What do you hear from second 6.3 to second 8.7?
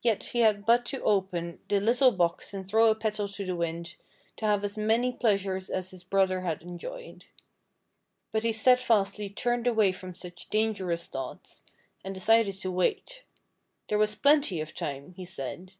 had enjoyed. But he